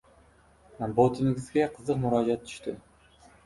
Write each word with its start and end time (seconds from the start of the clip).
Botimizga 1.01 1.69
qiziq 1.77 2.03
murojaat 2.09 2.51
tushdi. 2.51 2.79